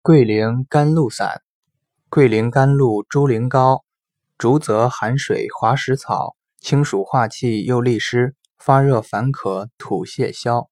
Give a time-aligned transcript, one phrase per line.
[0.00, 1.42] 桂林甘露散
[2.08, 3.84] 桂林甘露猪苓膏
[4.38, 10.70] 竹泽寒水滑石草清暑化气又利湿发热烦渴吐泻消。